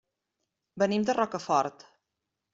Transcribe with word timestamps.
Venim 0.83 1.05
de 1.11 1.15
Rocafort. 1.19 1.87